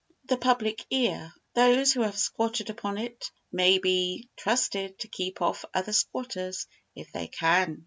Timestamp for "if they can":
6.95-7.79